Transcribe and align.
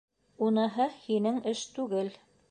—Уныһы 0.45 0.87
һинең 1.03 1.37
эш 1.51 1.61
түгел! 1.77 2.11